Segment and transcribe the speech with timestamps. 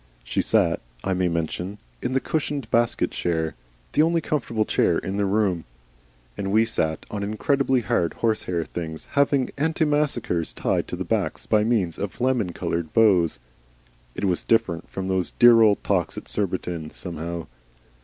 [0.23, 3.53] She sat, I may mention, in the cushioned basket chair,
[3.93, 5.63] the only comfortable chair in the room,
[6.35, 11.63] and we sat on incredibly hard, horsehair things having antimacassars tied to their backs by
[11.63, 13.39] means of lemon coloured bows.
[14.15, 17.45] It was different from those dear old talks at Surbiton, somehow.